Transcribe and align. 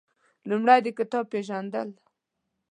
لومړی 0.49 0.79
د 0.83 0.87
کتاب 0.97 1.25
پېژندل 1.33 1.89